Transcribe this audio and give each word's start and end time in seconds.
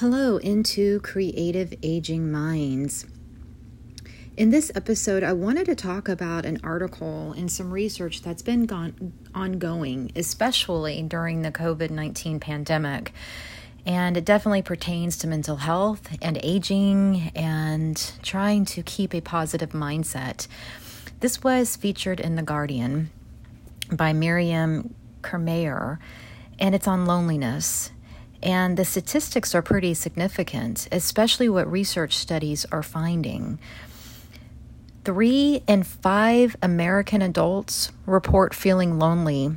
Hello, 0.00 0.36
into 0.36 1.00
Creative 1.00 1.74
Aging 1.82 2.30
Minds. 2.30 3.04
In 4.36 4.50
this 4.50 4.70
episode, 4.76 5.24
I 5.24 5.32
wanted 5.32 5.66
to 5.66 5.74
talk 5.74 6.08
about 6.08 6.46
an 6.46 6.60
article 6.62 7.32
and 7.32 7.50
some 7.50 7.72
research 7.72 8.22
that's 8.22 8.40
been 8.40 8.66
gone, 8.66 9.12
ongoing, 9.34 10.12
especially 10.14 11.02
during 11.02 11.42
the 11.42 11.50
COVID 11.50 11.90
19 11.90 12.38
pandemic. 12.38 13.12
And 13.84 14.16
it 14.16 14.24
definitely 14.24 14.62
pertains 14.62 15.18
to 15.18 15.26
mental 15.26 15.56
health 15.56 16.16
and 16.22 16.38
aging 16.44 17.32
and 17.34 18.12
trying 18.22 18.66
to 18.66 18.84
keep 18.84 19.12
a 19.12 19.20
positive 19.20 19.70
mindset. 19.70 20.46
This 21.18 21.42
was 21.42 21.74
featured 21.74 22.20
in 22.20 22.36
The 22.36 22.44
Guardian 22.44 23.10
by 23.90 24.12
Miriam 24.12 24.94
Kirmayer, 25.22 25.98
and 26.60 26.76
it's 26.76 26.86
on 26.86 27.04
loneliness. 27.04 27.90
And 28.42 28.76
the 28.76 28.84
statistics 28.84 29.54
are 29.54 29.62
pretty 29.62 29.94
significant, 29.94 30.88
especially 30.92 31.48
what 31.48 31.70
research 31.70 32.16
studies 32.16 32.64
are 32.70 32.82
finding. 32.82 33.58
Three 35.04 35.62
in 35.66 35.82
five 35.82 36.56
American 36.62 37.22
adults 37.22 37.90
report 38.06 38.54
feeling 38.54 38.98
lonely, 38.98 39.56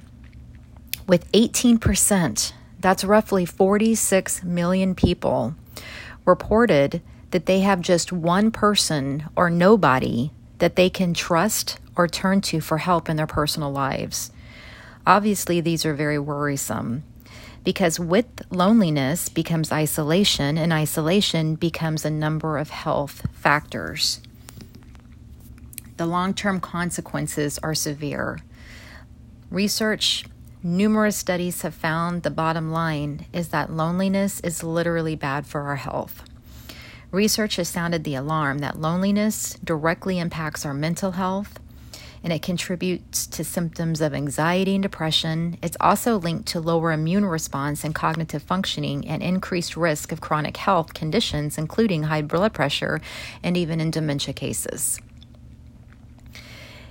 with 1.08 1.30
18%, 1.34 2.54
that's 2.80 3.04
roughly 3.04 3.46
46 3.46 4.44
million 4.44 4.96
people, 4.96 5.56
reported 6.26 7.02
that 7.32 7.46
they 7.46 7.60
have 7.60 7.82
just 7.82 8.12
one 8.12 8.52
person 8.52 9.26
or 9.36 9.50
nobody 9.50 10.32
that 10.60 10.76
they 10.76 10.90
can 10.90 11.14
trust 11.14 11.80
or 11.96 12.08
turn 12.08 12.40
to 12.42 12.62
for 12.62 12.78
help 12.78 13.10
in 13.10 13.18
their 13.18 13.28
personal 13.28 13.72
lives. 13.72 14.32
Obviously, 15.06 15.60
these 15.60 15.86
are 15.86 15.94
very 15.94 16.20
worrisome 16.20 17.04
because 17.64 18.00
with 18.00 18.26
loneliness 18.50 19.30
becomes 19.30 19.72
isolation, 19.72 20.58
and 20.58 20.74
isolation 20.74 21.56
becomes 21.56 22.04
a 22.04 22.10
number 22.10 22.58
of 22.58 22.70
health 22.70 23.28
factors. 23.34 24.20
The 25.98 26.06
long 26.06 26.34
term 26.34 26.60
consequences 26.60 27.60
are 27.60 27.76
severe. 27.76 28.40
Research, 29.52 30.26
numerous 30.64 31.18
studies 31.18 31.62
have 31.62 31.76
found 31.76 32.24
the 32.24 32.32
bottom 32.32 32.72
line 32.72 33.26
is 33.34 33.50
that 33.50 33.72
loneliness 33.72 34.40
is 34.40 34.64
literally 34.64 35.16
bad 35.16 35.46
for 35.46 35.62
our 35.62 35.76
health. 35.76 36.24
Research 37.12 37.58
has 37.58 37.68
sounded 37.68 38.04
the 38.04 38.16
alarm 38.16 38.60
that 38.60 38.80
loneliness 38.80 39.56
directly 39.64 40.18
impacts 40.18 40.66
our 40.66 40.74
mental 40.74 41.12
health, 41.12 41.60
and 42.24 42.32
it 42.32 42.42
contributes 42.42 43.26
to 43.28 43.44
symptoms 43.44 44.02
of 44.02 44.14
anxiety 44.14 44.76
and 44.76 44.84
depression. 44.84 45.58
It's 45.62 45.78
also 45.80 46.18
linked 46.18 46.48
to 46.50 46.60
lower 46.60 46.92
immune 46.92 47.26
response 47.26 47.84
and 47.84 47.96
cognitive 47.96 48.44
functioning 48.44 49.08
and 49.08 49.24
increased 49.24 49.76
risk 49.76 50.12
of 50.12 50.22
chronic 50.22 50.58
health 50.58 50.94
conditions, 50.94 51.58
including 51.58 52.04
high 52.04 52.22
blood 52.22 52.54
pressure 52.54 53.02
and 53.44 53.58
even 53.58 53.82
in 53.82 53.92
dementia 53.92 54.34
cases. 54.34 55.00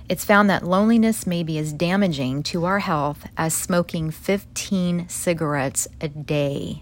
It's 0.09 0.25
found 0.25 0.49
that 0.49 0.65
loneliness 0.65 1.25
may 1.25 1.41
be 1.41 1.57
as 1.57 1.71
damaging 1.71 2.43
to 2.43 2.65
our 2.65 2.79
health 2.79 3.25
as 3.37 3.53
smoking 3.53 4.11
15 4.11 5.07
cigarettes 5.07 5.87
a 6.01 6.09
day. 6.09 6.81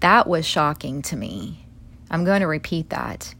That 0.00 0.26
was 0.26 0.46
shocking 0.46 1.02
to 1.02 1.16
me. 1.16 1.66
I'm 2.10 2.24
going 2.24 2.40
to 2.40 2.46
repeat 2.46 2.88
that. 2.88 3.34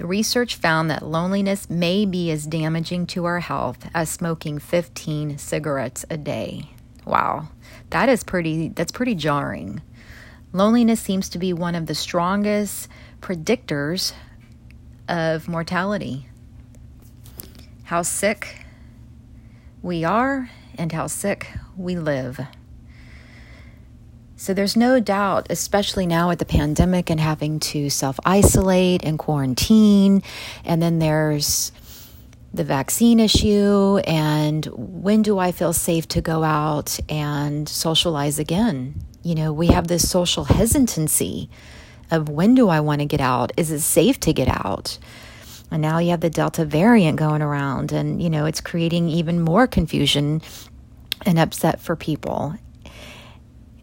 The 0.00 0.06
research 0.06 0.56
found 0.56 0.90
that 0.90 1.02
loneliness 1.02 1.68
may 1.68 2.06
be 2.06 2.30
as 2.30 2.46
damaging 2.46 3.04
to 3.08 3.26
our 3.26 3.40
health 3.40 3.86
as 3.92 4.08
smoking 4.08 4.58
15 4.58 5.36
cigarettes 5.36 6.06
a 6.08 6.16
day. 6.16 6.70
Wow. 7.04 7.50
That 7.90 8.08
is 8.08 8.24
pretty 8.24 8.70
that's 8.70 8.92
pretty 8.92 9.14
jarring. 9.14 9.82
Loneliness 10.54 11.02
seems 11.02 11.28
to 11.28 11.38
be 11.38 11.52
one 11.52 11.74
of 11.74 11.84
the 11.84 11.94
strongest 11.94 12.88
predictors 13.20 14.14
of 15.06 15.48
mortality. 15.48 16.28
How 17.84 18.00
sick 18.00 18.64
we 19.82 20.02
are 20.02 20.48
and 20.78 20.92
how 20.92 21.08
sick 21.08 21.46
we 21.76 21.96
live. 21.96 22.40
So 24.40 24.54
there's 24.54 24.74
no 24.74 25.00
doubt, 25.00 25.48
especially 25.50 26.06
now 26.06 26.30
with 26.30 26.38
the 26.38 26.46
pandemic 26.46 27.10
and 27.10 27.20
having 27.20 27.60
to 27.60 27.90
self 27.90 28.18
isolate 28.24 29.04
and 29.04 29.18
quarantine. 29.18 30.22
And 30.64 30.80
then 30.80 30.98
there's 30.98 31.72
the 32.54 32.64
vaccine 32.64 33.20
issue 33.20 33.98
and 34.06 34.64
when 34.72 35.20
do 35.20 35.38
I 35.38 35.52
feel 35.52 35.74
safe 35.74 36.08
to 36.08 36.22
go 36.22 36.42
out 36.42 36.98
and 37.06 37.68
socialize 37.68 38.38
again? 38.38 38.94
You 39.22 39.34
know, 39.34 39.52
we 39.52 39.66
have 39.66 39.88
this 39.88 40.08
social 40.08 40.44
hesitancy 40.44 41.50
of 42.10 42.30
when 42.30 42.54
do 42.54 42.70
I 42.70 42.80
want 42.80 43.02
to 43.02 43.06
get 43.06 43.20
out? 43.20 43.52
Is 43.58 43.70
it 43.70 43.80
safe 43.80 44.18
to 44.20 44.32
get 44.32 44.48
out? 44.48 44.98
And 45.70 45.82
now 45.82 45.98
you 45.98 46.12
have 46.12 46.22
the 46.22 46.30
Delta 46.30 46.64
variant 46.64 47.18
going 47.18 47.42
around, 47.42 47.92
and 47.92 48.22
you 48.22 48.30
know, 48.30 48.46
it's 48.46 48.62
creating 48.62 49.10
even 49.10 49.38
more 49.38 49.66
confusion 49.66 50.40
and 51.26 51.38
upset 51.38 51.78
for 51.78 51.94
people. 51.94 52.56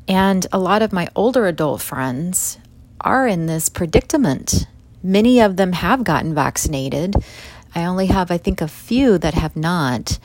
And 0.08 0.48
a 0.52 0.60
lot 0.60 0.82
of 0.82 0.94
my 0.94 1.08
older 1.16 1.48
adult 1.48 1.82
friends 1.82 2.58
are 3.02 3.28
in 3.28 3.46
this 3.46 3.70
predicament. 3.70 4.68
Many 5.04 5.42
of 5.42 5.58
them 5.58 5.74
have 5.74 6.04
gotten 6.04 6.34
vaccinated. 6.34 7.16
I 7.76 7.86
only 7.86 8.08
have, 8.08 8.32
I 8.32 8.38
think, 8.38 8.62
a 8.62 8.68
few 8.68 9.18
that 9.18 9.34
have 9.34 9.56
not. 9.56 10.18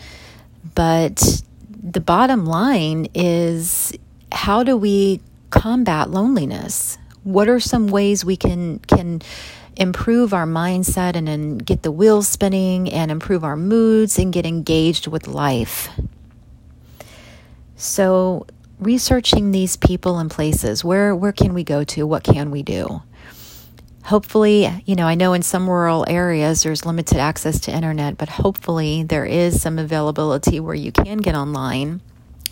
But 0.74 1.42
the 1.68 2.00
bottom 2.00 2.46
line 2.46 3.08
is 3.14 3.92
how 4.30 4.62
do 4.62 4.76
we 4.76 5.20
combat 5.50 6.10
loneliness? 6.10 6.96
What 7.24 7.48
are 7.48 7.60
some 7.60 7.88
ways 7.88 8.24
we 8.24 8.36
can 8.36 8.78
can 8.80 9.22
improve 9.76 10.34
our 10.34 10.46
mindset 10.46 11.16
and, 11.16 11.28
and 11.28 11.64
get 11.64 11.82
the 11.82 11.92
wheels 11.92 12.28
spinning 12.28 12.90
and 12.92 13.10
improve 13.10 13.42
our 13.42 13.56
moods 13.56 14.18
and 14.18 14.32
get 14.32 14.46
engaged 14.46 15.06
with 15.06 15.26
life? 15.26 15.88
So 17.76 18.46
researching 18.78 19.50
these 19.50 19.76
people 19.76 20.18
and 20.18 20.30
places. 20.30 20.84
Where 20.84 21.14
where 21.14 21.32
can 21.32 21.54
we 21.54 21.64
go 21.64 21.84
to? 21.84 22.06
What 22.06 22.24
can 22.24 22.50
we 22.50 22.62
do? 22.62 23.02
Hopefully, 24.04 24.82
you 24.84 24.96
know, 24.96 25.06
I 25.06 25.14
know 25.14 25.32
in 25.32 25.42
some 25.42 25.70
rural 25.70 26.04
areas 26.08 26.64
there's 26.64 26.84
limited 26.84 27.18
access 27.18 27.60
to 27.60 27.72
internet, 27.72 28.18
but 28.18 28.28
hopefully 28.28 29.04
there 29.04 29.24
is 29.24 29.62
some 29.62 29.78
availability 29.78 30.58
where 30.58 30.74
you 30.74 30.90
can 30.90 31.18
get 31.18 31.36
online. 31.36 32.00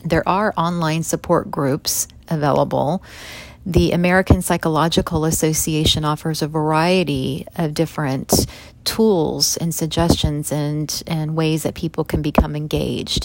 There 0.04 0.26
are 0.28 0.54
online 0.56 1.02
support 1.02 1.50
groups 1.50 2.06
available 2.28 3.02
the 3.66 3.92
American 3.92 4.40
Psychological 4.40 5.24
Association 5.26 6.04
offers 6.04 6.40
a 6.40 6.48
variety 6.48 7.46
of 7.56 7.74
different 7.74 8.46
tools 8.84 9.56
and 9.56 9.74
suggestions 9.74 10.52
and, 10.52 11.02
and 11.06 11.36
ways 11.36 11.62
that 11.62 11.74
people 11.74 12.04
can 12.04 12.22
become 12.22 12.56
engaged. 12.56 13.24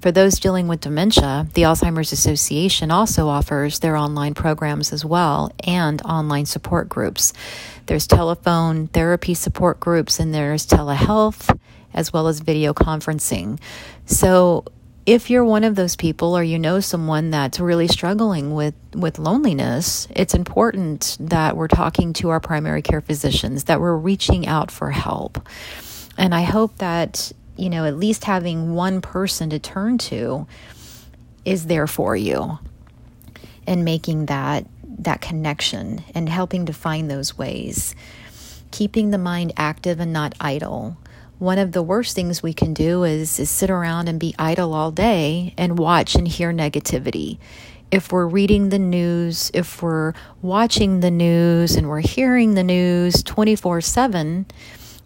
For 0.00 0.10
those 0.10 0.38
dealing 0.38 0.68
with 0.68 0.80
dementia, 0.80 1.46
the 1.54 1.62
Alzheimer's 1.62 2.12
Association 2.12 2.90
also 2.90 3.28
offers 3.28 3.78
their 3.78 3.96
online 3.96 4.34
programs 4.34 4.92
as 4.92 5.04
well 5.04 5.50
and 5.66 6.00
online 6.02 6.46
support 6.46 6.88
groups. 6.88 7.32
There's 7.86 8.06
telephone 8.06 8.88
therapy 8.88 9.34
support 9.34 9.80
groups 9.80 10.18
and 10.20 10.34
there's 10.34 10.66
telehealth 10.66 11.56
as 11.92 12.12
well 12.12 12.26
as 12.26 12.40
video 12.40 12.74
conferencing. 12.74 13.60
So 14.06 14.64
if 15.06 15.28
you're 15.28 15.44
one 15.44 15.64
of 15.64 15.74
those 15.74 15.96
people 15.96 16.36
or 16.36 16.42
you 16.42 16.58
know 16.58 16.80
someone 16.80 17.30
that's 17.30 17.60
really 17.60 17.88
struggling 17.88 18.54
with, 18.54 18.74
with 18.94 19.18
loneliness, 19.18 20.08
it's 20.10 20.34
important 20.34 21.16
that 21.20 21.56
we're 21.56 21.68
talking 21.68 22.14
to 22.14 22.30
our 22.30 22.40
primary 22.40 22.80
care 22.80 23.02
physicians, 23.02 23.64
that 23.64 23.80
we're 23.80 23.96
reaching 23.96 24.46
out 24.46 24.70
for 24.70 24.90
help. 24.90 25.46
And 26.16 26.34
I 26.34 26.42
hope 26.42 26.78
that, 26.78 27.32
you 27.56 27.68
know, 27.68 27.84
at 27.84 27.96
least 27.96 28.24
having 28.24 28.74
one 28.74 29.02
person 29.02 29.50
to 29.50 29.58
turn 29.58 29.98
to 29.98 30.46
is 31.44 31.66
there 31.66 31.86
for 31.86 32.16
you 32.16 32.58
and 33.66 33.84
making 33.84 34.26
that 34.26 34.66
that 34.96 35.20
connection 35.20 36.02
and 36.14 36.28
helping 36.28 36.66
to 36.66 36.72
find 36.72 37.10
those 37.10 37.36
ways. 37.36 37.96
Keeping 38.70 39.10
the 39.10 39.18
mind 39.18 39.52
active 39.56 40.00
and 40.00 40.12
not 40.12 40.34
idle 40.40 40.96
one 41.38 41.58
of 41.58 41.72
the 41.72 41.82
worst 41.82 42.14
things 42.14 42.42
we 42.42 42.52
can 42.52 42.74
do 42.74 43.02
is, 43.02 43.40
is 43.40 43.50
sit 43.50 43.70
around 43.70 44.08
and 44.08 44.20
be 44.20 44.34
idle 44.38 44.72
all 44.72 44.90
day 44.90 45.52
and 45.58 45.78
watch 45.78 46.14
and 46.14 46.28
hear 46.28 46.52
negativity. 46.52 47.38
If 47.90 48.12
we're 48.12 48.26
reading 48.26 48.68
the 48.68 48.78
news, 48.78 49.50
if 49.52 49.82
we're 49.82 50.14
watching 50.42 51.00
the 51.00 51.10
news 51.10 51.74
and 51.74 51.88
we're 51.88 52.00
hearing 52.00 52.54
the 52.54 52.62
news 52.62 53.22
24 53.22 53.80
7, 53.80 54.46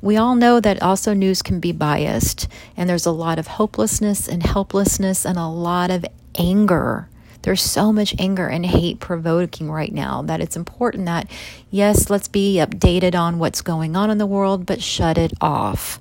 we 0.01 0.17
all 0.17 0.35
know 0.35 0.61
that 0.61 0.83
also 0.83 1.13
news 1.13 1.43
can 1.43 1.61
be 1.61 1.73
biased, 1.73 2.47
and 2.77 2.89
there's 2.89 3.07
a 3.07 3.11
lot 3.11 3.39
of 3.39 3.47
hopelessness 3.47 4.29
and 4.29 4.43
helplessness 4.43 5.25
and 5.25 5.39
a 5.39 5.49
lot 5.49 5.91
of 5.91 6.05
anger. 6.39 7.09
There's 7.43 7.63
so 7.63 7.93
much 7.93 8.15
anger 8.19 8.47
and 8.49 8.65
hate 8.65 9.01
provoking 9.01 9.71
right 9.71 9.93
now 9.93 10.23
that 10.23 10.41
it's 10.41 10.57
important 10.57 11.07
that, 11.07 11.31
yes, 11.71 12.11
let's 12.11 12.29
be 12.29 12.57
updated 12.57 13.15
on 13.15 13.39
what's 13.39 13.63
going 13.63 13.97
on 13.97 14.11
in 14.11 14.19
the 14.19 14.27
world, 14.27 14.67
but 14.67 14.83
shut 14.83 15.19
it 15.19 15.33
off 15.41 16.01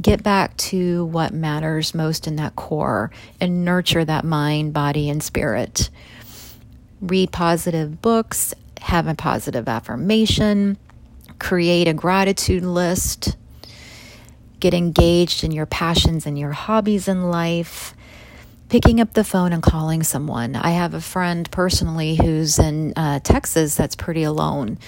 get 0.00 0.22
back 0.22 0.56
to 0.56 1.04
what 1.06 1.32
matters 1.32 1.94
most 1.94 2.26
in 2.26 2.36
that 2.36 2.56
core 2.56 3.10
and 3.40 3.64
nurture 3.64 4.04
that 4.04 4.24
mind, 4.24 4.72
body, 4.72 5.10
and 5.10 5.22
spirit. 5.22 5.90
read 7.00 7.30
positive 7.32 8.02
books, 8.02 8.54
have 8.80 9.06
a 9.06 9.14
positive 9.14 9.68
affirmation, 9.68 10.76
create 11.38 11.88
a 11.88 11.94
gratitude 11.94 12.64
list, 12.64 13.36
get 14.60 14.74
engaged 14.74 15.44
in 15.44 15.52
your 15.52 15.66
passions 15.66 16.26
and 16.26 16.38
your 16.38 16.52
hobbies 16.52 17.08
in 17.08 17.30
life. 17.30 17.94
Picking 18.68 19.00
up 19.00 19.14
the 19.14 19.24
phone 19.24 19.54
and 19.54 19.62
calling 19.62 20.02
someone. 20.02 20.54
I 20.54 20.70
have 20.72 20.92
a 20.92 21.00
friend 21.00 21.50
personally 21.50 22.16
who's 22.16 22.58
in 22.58 22.92
uh, 22.96 23.18
Texas 23.20 23.76
that's 23.76 23.96
pretty 23.96 24.24
alone 24.24 24.78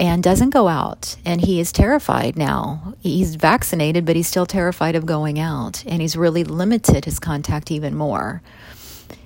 and 0.00 0.22
doesn't 0.22 0.50
go 0.50 0.66
out. 0.66 1.16
And 1.26 1.42
he 1.42 1.60
is 1.60 1.70
terrified 1.70 2.34
now. 2.34 2.94
He's 3.00 3.34
vaccinated, 3.34 4.06
but 4.06 4.16
he's 4.16 4.26
still 4.26 4.46
terrified 4.46 4.96
of 4.96 5.04
going 5.04 5.38
out. 5.38 5.84
And 5.86 6.00
he's 6.00 6.16
really 6.16 6.42
limited 6.42 7.04
his 7.04 7.20
contact 7.20 7.70
even 7.70 7.94
more. 7.94 8.40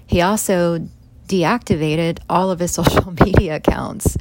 He 0.05 0.21
also 0.21 0.88
deactivated 1.29 2.19
all 2.29 2.50
of 2.50 2.59
his 2.59 2.73
social 2.75 3.12
media 3.12 3.56
accounts. 3.56 4.17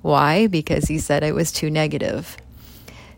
Why? 0.00 0.46
Because 0.46 0.84
he 0.84 0.98
said 0.98 1.24
it 1.24 1.34
was 1.34 1.50
too 1.50 1.70
negative. 1.70 2.36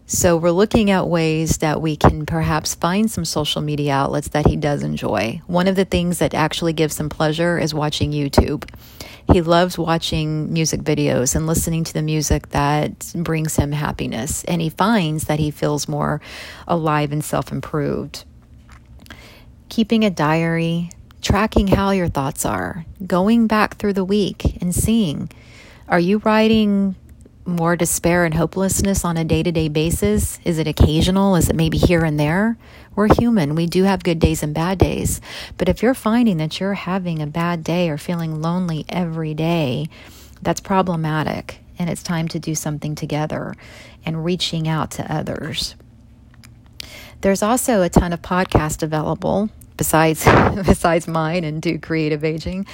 So 0.08 0.36
we're 0.36 0.52
looking 0.52 0.92
at 0.92 1.08
ways 1.08 1.58
that 1.58 1.82
we 1.82 1.96
can 1.96 2.26
perhaps 2.26 2.76
find 2.76 3.10
some 3.10 3.24
social 3.24 3.60
media 3.60 3.92
outlets 3.92 4.28
that 4.28 4.46
he 4.46 4.54
does 4.54 4.84
enjoy. 4.84 5.42
One 5.48 5.66
of 5.66 5.74
the 5.74 5.84
things 5.84 6.20
that 6.20 6.32
actually 6.32 6.74
gives 6.74 7.00
him 7.00 7.08
pleasure 7.08 7.58
is 7.58 7.74
watching 7.74 8.12
YouTube. 8.12 8.70
He 9.32 9.42
loves 9.42 9.76
watching 9.76 10.52
music 10.52 10.82
videos 10.82 11.34
and 11.34 11.48
listening 11.48 11.82
to 11.82 11.92
the 11.92 12.02
music 12.02 12.50
that 12.50 13.12
brings 13.16 13.56
him 13.56 13.72
happiness, 13.72 14.44
and 14.44 14.62
he 14.62 14.68
finds 14.68 15.24
that 15.24 15.40
he 15.40 15.50
feels 15.50 15.88
more 15.88 16.20
alive 16.68 17.10
and 17.10 17.24
self 17.24 17.50
improved. 17.50 18.22
Keeping 19.68 20.04
a 20.04 20.10
diary, 20.10 20.90
tracking 21.20 21.66
how 21.66 21.90
your 21.90 22.08
thoughts 22.08 22.46
are, 22.46 22.86
going 23.04 23.48
back 23.48 23.76
through 23.76 23.94
the 23.94 24.04
week 24.04 24.62
and 24.62 24.72
seeing 24.72 25.28
are 25.88 26.00
you 26.00 26.18
writing 26.18 26.94
more 27.46 27.76
despair 27.76 28.24
and 28.24 28.34
hopelessness 28.34 29.04
on 29.04 29.16
a 29.16 29.24
day 29.24 29.42
to 29.42 29.52
day 29.52 29.68
basis? 29.68 30.38
Is 30.44 30.58
it 30.58 30.66
occasional? 30.66 31.36
Is 31.36 31.48
it 31.48 31.56
maybe 31.56 31.78
here 31.78 32.04
and 32.04 32.18
there? 32.18 32.56
We're 32.94 33.14
human. 33.14 33.54
We 33.54 33.66
do 33.66 33.84
have 33.84 34.02
good 34.02 34.18
days 34.18 34.42
and 34.42 34.54
bad 34.54 34.78
days. 34.78 35.20
But 35.58 35.68
if 35.68 35.82
you're 35.82 35.94
finding 35.94 36.38
that 36.38 36.58
you're 36.58 36.74
having 36.74 37.22
a 37.22 37.26
bad 37.26 37.62
day 37.62 37.88
or 37.88 37.98
feeling 37.98 38.40
lonely 38.40 38.84
every 38.88 39.34
day, 39.34 39.88
that's 40.42 40.60
problematic. 40.60 41.60
And 41.78 41.90
it's 41.90 42.02
time 42.02 42.28
to 42.28 42.38
do 42.38 42.54
something 42.54 42.94
together 42.94 43.54
and 44.04 44.24
reaching 44.24 44.66
out 44.66 44.90
to 44.92 45.12
others. 45.12 45.74
There's 47.20 47.42
also 47.42 47.82
a 47.82 47.88
ton 47.88 48.12
of 48.12 48.22
podcasts 48.22 48.82
available 48.82 49.50
besides 49.76 50.24
besides 50.66 51.06
mine 51.06 51.44
and 51.44 51.60
do 51.62 51.78
creative 51.78 52.24
aging. 52.24 52.66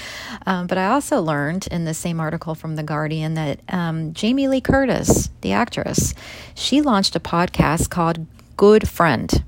Um, 0.46 0.66
but 0.66 0.78
I 0.78 0.86
also 0.86 1.20
learned 1.20 1.66
in 1.68 1.84
the 1.84 1.94
same 1.94 2.20
article 2.20 2.54
from 2.54 2.76
the 2.76 2.82
Guardian 2.82 3.34
that 3.34 3.60
um, 3.68 4.12
Jamie 4.12 4.48
Lee 4.48 4.60
Curtis, 4.60 5.30
the 5.40 5.52
actress, 5.52 6.14
she 6.54 6.80
launched 6.80 7.16
a 7.16 7.20
podcast 7.20 7.90
called 7.90 8.26
Good 8.56 8.88
Friend. 8.88 9.42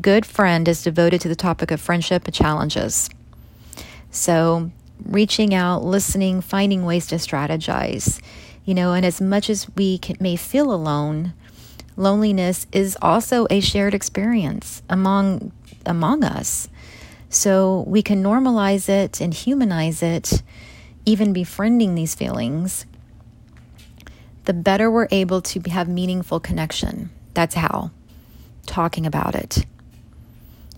Good 0.00 0.26
Friend 0.26 0.68
is 0.68 0.82
devoted 0.82 1.20
to 1.22 1.28
the 1.28 1.36
topic 1.36 1.70
of 1.70 1.80
friendship 1.80 2.26
and 2.26 2.34
challenges. 2.34 3.08
So, 4.10 4.70
reaching 5.04 5.54
out, 5.54 5.84
listening, 5.84 6.40
finding 6.40 6.84
ways 6.84 7.06
to 7.08 7.16
strategize. 7.16 8.20
You 8.64 8.74
know, 8.74 8.92
and 8.92 9.06
as 9.06 9.20
much 9.20 9.48
as 9.48 9.68
we 9.76 9.98
can, 9.98 10.16
may 10.20 10.36
feel 10.36 10.72
alone, 10.72 11.32
loneliness 11.96 12.66
is 12.72 12.98
also 13.00 13.46
a 13.48 13.60
shared 13.60 13.94
experience 13.94 14.82
among 14.88 15.52
among 15.86 16.24
us. 16.24 16.68
So 17.28 17.84
we 17.86 18.02
can 18.02 18.22
normalize 18.22 18.88
it 18.88 19.20
and 19.20 19.34
humanize 19.34 20.02
it, 20.02 20.42
even 21.04 21.32
befriending 21.32 21.94
these 21.94 22.14
feelings. 22.14 22.86
The 24.44 24.52
better 24.52 24.90
we're 24.90 25.08
able 25.10 25.42
to 25.42 25.60
have 25.70 25.88
meaningful 25.88 26.40
connection. 26.40 27.10
That's 27.34 27.54
how. 27.54 27.90
Talking 28.66 29.06
about 29.06 29.34
it. 29.34 29.66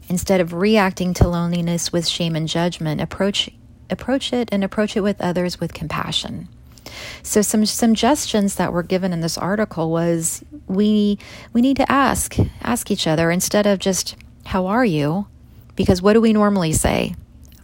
Instead 0.09 0.41
of 0.41 0.55
reacting 0.55 1.13
to 1.15 1.29
loneliness 1.29 1.93
with 1.93 2.09
shame 2.09 2.35
and 2.35 2.49
judgment, 2.49 3.01
approach 3.01 3.51
approach 3.91 4.33
it 4.33 4.49
and 4.53 4.65
approach 4.65 4.97
it 4.97 5.01
with 5.01 5.21
others 5.21 5.61
with 5.61 5.73
compassion. 5.73 6.49
So 7.23 7.43
some 7.43 7.67
suggestions 7.67 8.57
that 8.57 8.73
were 8.73 8.83
given 8.83 9.13
in 9.13 9.21
this 9.21 9.39
article 9.39 9.91
was 9.91 10.43
we 10.67 11.19
we 11.53 11.61
need 11.61 11.77
to 11.77 11.91
ask 11.91 12.37
ask 12.63 12.91
each 12.91 13.07
other 13.07 13.31
instead 13.31 13.67
of 13.67 13.79
just 13.79 14.17
how 14.47 14.67
are 14.67 14.85
you? 14.85 15.27
Because 15.79 16.03
what 16.03 16.15
do 16.15 16.21
we 16.21 16.33
normally 16.33 16.73
say? 16.73 17.15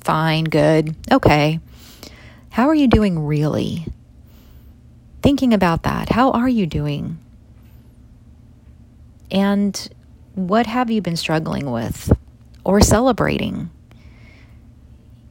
Fine, 0.00 0.44
good, 0.44 0.94
okay. 1.11 1.58
How 2.50 2.69
are 2.69 2.75
you 2.75 2.87
doing 2.87 3.26
really? 3.26 3.87
Thinking 5.20 5.52
about 5.52 5.82
that, 5.82 6.11
how 6.11 6.31
are 6.31 6.49
you 6.49 6.64
doing? 6.64 7.19
And 9.32 9.88
what 10.37 10.66
have 10.66 10.93
you 10.93 11.02
been 11.02 11.16
struggling 11.16 11.72
with 11.72 12.16
or 12.62 12.81
celebrating? 12.81 13.69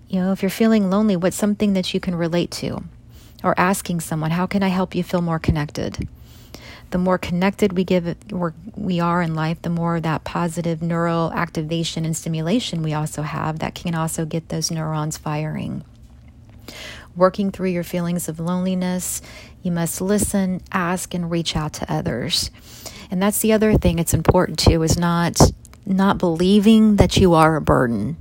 You 0.09 0.19
know, 0.19 0.31
if 0.33 0.43
you're 0.43 0.49
feeling 0.49 0.89
lonely, 0.89 1.15
what's 1.15 1.37
something 1.37 1.71
that 1.75 1.93
you 1.93 2.01
can 2.01 2.15
relate 2.15 2.51
to? 2.51 2.83
Or 3.45 3.57
asking 3.57 4.01
someone, 4.01 4.31
how 4.31 4.45
can 4.45 4.61
I 4.61 4.67
help 4.67 4.93
you 4.93 5.03
feel 5.03 5.21
more 5.21 5.39
connected? 5.39 6.09
The 6.93 6.99
more 6.99 7.17
connected 7.17 7.73
we 7.73 7.83
give 7.83 8.15
we 8.75 8.99
are 8.99 9.23
in 9.23 9.33
life, 9.33 9.59
the 9.63 9.69
more 9.71 9.99
that 9.99 10.23
positive 10.23 10.79
neural 10.79 11.33
activation 11.33 12.05
and 12.05 12.15
stimulation 12.15 12.83
we 12.83 12.93
also 12.93 13.23
have 13.23 13.57
that 13.57 13.73
can 13.73 13.95
also 13.95 14.25
get 14.25 14.49
those 14.49 14.69
neurons 14.69 15.17
firing. 15.17 15.83
Working 17.15 17.49
through 17.49 17.69
your 17.69 17.83
feelings 17.83 18.29
of 18.29 18.39
loneliness, 18.39 19.23
you 19.63 19.71
must 19.71 20.01
listen, 20.01 20.61
ask, 20.71 21.15
and 21.15 21.31
reach 21.31 21.55
out 21.55 21.73
to 21.73 21.91
others. 21.91 22.51
And 23.09 23.19
that's 23.19 23.39
the 23.39 23.53
other 23.53 23.73
thing 23.73 23.97
it's 23.97 24.13
important 24.13 24.59
too 24.59 24.83
is 24.83 24.95
not 24.95 25.41
not 25.87 26.19
believing 26.19 26.97
that 26.97 27.17
you 27.17 27.33
are 27.33 27.55
a 27.55 27.61
burden 27.61 28.17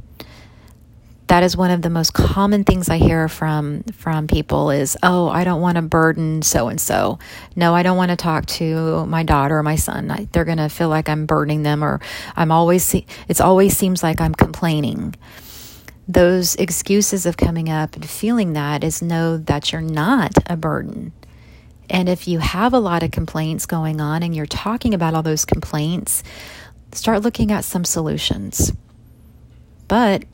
that 1.32 1.42
is 1.42 1.56
one 1.56 1.70
of 1.70 1.80
the 1.80 1.88
most 1.88 2.12
common 2.12 2.62
things 2.62 2.90
I 2.90 2.98
hear 2.98 3.26
from 3.26 3.84
from 3.94 4.26
people 4.26 4.70
is, 4.70 4.98
"Oh, 5.02 5.30
I 5.30 5.44
don't 5.44 5.62
want 5.62 5.76
to 5.76 5.82
burden 5.82 6.42
so 6.42 6.68
and 6.68 6.78
so. 6.78 7.18
No, 7.56 7.74
I 7.74 7.82
don't 7.82 7.96
want 7.96 8.10
to 8.10 8.16
talk 8.16 8.44
to 8.60 9.06
my 9.06 9.22
daughter 9.22 9.56
or 9.56 9.62
my 9.62 9.76
son. 9.76 10.10
I, 10.10 10.28
they're 10.32 10.44
going 10.44 10.58
to 10.58 10.68
feel 10.68 10.90
like 10.90 11.08
I'm 11.08 11.24
burdening 11.24 11.62
them 11.62 11.82
or 11.82 12.02
I'm 12.36 12.52
always 12.52 12.94
it's 13.28 13.40
always 13.40 13.74
seems 13.74 14.02
like 14.02 14.20
I'm 14.20 14.34
complaining." 14.34 15.14
Those 16.06 16.54
excuses 16.56 17.24
of 17.24 17.38
coming 17.38 17.70
up 17.70 17.96
and 17.96 18.04
feeling 18.04 18.52
that 18.52 18.84
is 18.84 19.00
know 19.00 19.38
that 19.38 19.72
you're 19.72 19.80
not 19.80 20.32
a 20.50 20.56
burden. 20.58 21.12
And 21.88 22.10
if 22.10 22.28
you 22.28 22.40
have 22.40 22.74
a 22.74 22.78
lot 22.78 23.02
of 23.02 23.10
complaints 23.10 23.64
going 23.64 24.02
on 24.02 24.22
and 24.22 24.36
you're 24.36 24.44
talking 24.44 24.92
about 24.92 25.14
all 25.14 25.22
those 25.22 25.46
complaints, 25.46 26.22
start 26.92 27.22
looking 27.22 27.50
at 27.50 27.64
some 27.64 27.86
solutions. 27.86 28.74
But 29.88 30.24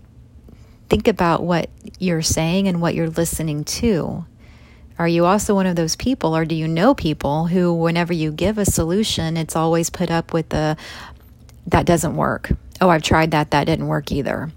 think 0.89 1.09
about 1.09 1.43
what 1.43 1.69
you're 1.99 2.23
saying 2.23 2.69
and 2.69 2.81
what 2.81 2.95
you're 2.95 3.11
listening 3.11 3.65
to. 3.65 4.25
Are 4.99 5.09
you 5.09 5.27
also 5.27 5.55
one 5.55 5.67
of 5.67 5.77
those 5.77 5.95
people, 5.95 6.37
or 6.37 6.45
do 6.45 6.55
you 6.55 6.67
know 6.67 6.95
people 6.95 7.47
who, 7.47 7.73
whenever 7.73 8.13
you 8.13 8.33
give 8.33 8.59
a 8.59 8.65
solution, 8.65 9.37
it's 9.37 9.55
always 9.55 9.91
put 9.91 10.11
up 10.11 10.33
with 10.33 10.49
the 10.49 10.77
that 11.69 11.87
doesn't 11.87 12.17
work? 12.17 12.51
Oh, 12.81 12.89
I've 12.89 13.03
tried 13.03 13.31
that, 13.31 13.53
that 13.53 13.65
didn't 13.65 13.87
work 13.87 14.11
either. 14.11 14.51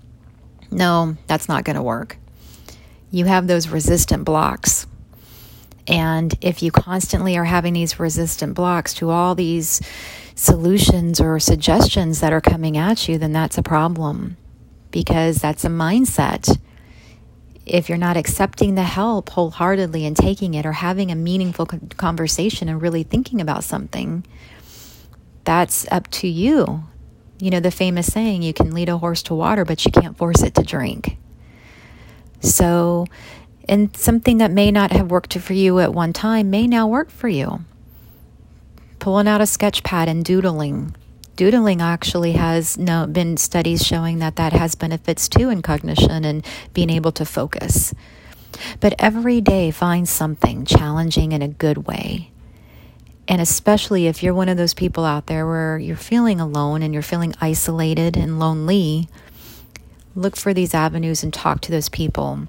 No, 0.71 1.17
that's 1.27 1.47
not 1.47 1.63
going 1.63 1.75
to 1.75 1.83
work. 1.83 2.17
You 3.11 3.25
have 3.25 3.45
those 3.45 3.67
resistant 3.67 4.23
blocks. 4.23 4.87
And 5.87 6.33
if 6.41 6.63
you 6.63 6.71
constantly 6.71 7.37
are 7.37 7.43
having 7.43 7.73
these 7.73 7.99
resistant 7.99 8.53
blocks 8.53 8.93
to 8.95 9.09
all 9.09 9.35
these 9.35 9.81
solutions 10.33 11.19
or 11.19 11.39
suggestions 11.39 12.21
that 12.21 12.31
are 12.31 12.41
coming 12.41 12.77
at 12.77 13.09
you, 13.09 13.17
then 13.17 13.33
that's 13.33 13.57
a 13.57 13.63
problem 13.63 14.37
because 14.91 15.37
that's 15.37 15.65
a 15.65 15.69
mindset. 15.69 16.59
If 17.65 17.89
you're 17.89 17.97
not 17.97 18.17
accepting 18.17 18.75
the 18.75 18.83
help 18.83 19.29
wholeheartedly 19.29 20.05
and 20.05 20.15
taking 20.15 20.53
it 20.53 20.65
or 20.65 20.73
having 20.73 21.11
a 21.11 21.15
meaningful 21.15 21.65
conversation 21.65 22.67
and 22.67 22.81
really 22.81 23.03
thinking 23.03 23.39
about 23.39 23.63
something, 23.63 24.25
that's 25.43 25.87
up 25.91 26.09
to 26.11 26.27
you. 26.27 26.83
You 27.39 27.49
know, 27.49 27.59
the 27.59 27.71
famous 27.71 28.11
saying, 28.11 28.43
you 28.43 28.53
can 28.53 28.73
lead 28.73 28.89
a 28.89 28.97
horse 28.97 29.23
to 29.23 29.35
water, 29.35 29.65
but 29.65 29.83
you 29.85 29.91
can't 29.91 30.17
force 30.17 30.43
it 30.43 30.53
to 30.55 30.63
drink. 30.63 31.17
So, 32.39 33.07
and 33.67 33.95
something 33.95 34.37
that 34.39 34.51
may 34.51 34.71
not 34.71 34.91
have 34.91 35.09
worked 35.09 35.37
for 35.37 35.53
you 35.53 35.79
at 35.79 35.93
one 35.93 36.13
time 36.13 36.49
may 36.49 36.67
now 36.67 36.87
work 36.87 37.09
for 37.09 37.27
you. 37.27 37.61
Pulling 38.99 39.27
out 39.27 39.41
a 39.41 39.45
sketch 39.45 39.83
pad 39.83 40.07
and 40.07 40.23
doodling 40.25 40.95
doodling 41.35 41.81
actually 41.81 42.33
has 42.33 42.77
no, 42.77 43.07
been 43.07 43.37
studies 43.37 43.85
showing 43.85 44.19
that 44.19 44.35
that 44.35 44.53
has 44.53 44.75
benefits 44.75 45.27
too 45.27 45.49
in 45.49 45.61
cognition 45.61 46.25
and 46.25 46.45
being 46.73 46.89
able 46.89 47.11
to 47.13 47.25
focus. 47.25 47.93
But 48.79 48.93
every 48.99 49.41
day 49.41 49.71
find 49.71 50.07
something 50.07 50.65
challenging 50.65 51.31
in 51.31 51.41
a 51.41 51.47
good 51.47 51.87
way. 51.87 52.31
And 53.27 53.39
especially 53.41 54.07
if 54.07 54.21
you're 54.21 54.33
one 54.33 54.49
of 54.49 54.57
those 54.57 54.73
people 54.73 55.05
out 55.05 55.27
there 55.27 55.47
where 55.47 55.77
you're 55.79 55.95
feeling 55.95 56.41
alone 56.41 56.83
and 56.83 56.93
you're 56.93 57.01
feeling 57.01 57.33
isolated 57.39 58.17
and 58.17 58.39
lonely, 58.39 59.07
look 60.15 60.35
for 60.35 60.53
these 60.53 60.73
avenues 60.73 61.23
and 61.23 61.33
talk 61.33 61.61
to 61.61 61.71
those 61.71 61.87
people. 61.87 62.47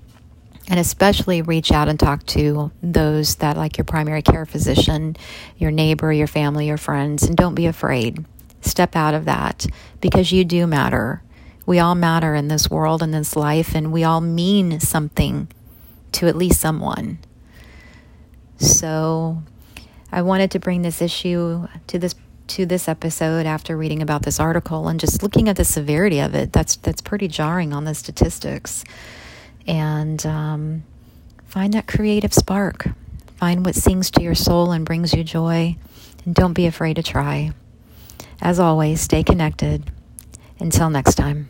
and 0.69 0.79
especially 0.79 1.43
reach 1.43 1.73
out 1.73 1.89
and 1.89 1.99
talk 1.99 2.25
to 2.27 2.71
those 2.83 3.37
that 3.37 3.57
like 3.57 3.77
your 3.77 3.85
primary 3.85 4.23
care 4.23 4.47
physician, 4.47 5.17
your 5.59 5.71
neighbor, 5.71 6.13
your 6.13 6.27
family, 6.27 6.67
your 6.69 6.77
friends, 6.77 7.23
and 7.25 7.37
don't 7.37 7.55
be 7.55 7.67
afraid. 7.67 8.25
Step 8.63 8.97
out 8.97 9.15
of 9.15 9.25
that 9.27 9.67
because 10.01 10.33
you 10.33 10.45
do 10.45 10.67
matter. 10.67 11.23
We 11.67 11.79
all 11.79 11.95
matter 11.95 12.35
in 12.35 12.49
this 12.49 12.71
world 12.71 13.03
and 13.03 13.13
this 13.13 13.37
life, 13.37 13.75
and 13.75 13.93
we 13.93 14.03
all 14.03 14.21
mean 14.21 14.81
something 14.81 15.49
to 16.13 16.27
at 16.27 16.37
least 16.37 16.61
someone. 16.61 17.19
So, 18.57 19.43
I 20.11 20.23
wanted 20.23 20.51
to 20.53 20.59
bring 20.59 20.83
this 20.83 21.01
issue 21.03 21.67
to 21.89 21.99
this 21.99 22.15
to 22.49 22.67
this 22.67 22.89
episode 22.89 23.47
after 23.47 23.77
reading 23.77 24.03
about 24.03 24.23
this 24.23 24.39
article 24.41 24.89
and 24.89 24.99
just 24.99 25.23
looking 25.23 25.49
at 25.49 25.57
the 25.57 25.65
severity 25.65 26.21
of 26.21 26.35
it. 26.35 26.53
That's 26.53 26.77
that's 26.77 27.01
pretty 27.01 27.29
jarring 27.29 27.73
on 27.73 27.85
the 27.85 27.95
statistics 27.95 28.85
and 29.67 30.25
um, 30.27 30.85
find 31.47 31.73
that 31.75 31.87
creative 31.87 32.35
spark. 32.35 32.89
Find 33.37 33.65
what 33.65 33.75
sings 33.75 34.11
to 34.13 34.23
your 34.23 34.35
soul 34.35 34.73
and 34.73 34.85
brings 34.87 35.13
you 35.13 35.25
joy, 35.25 35.77
and 36.25 36.35
don't 36.35 36.53
be 36.53 36.67
afraid 36.67 36.95
to 36.95 37.03
try. 37.03 37.53
As 38.43 38.59
always, 38.59 39.01
stay 39.01 39.23
connected. 39.23 39.91
Until 40.59 40.91
next 40.91 41.15
time. 41.15 41.49